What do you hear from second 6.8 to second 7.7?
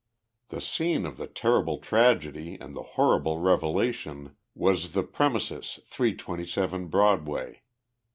Broatfway.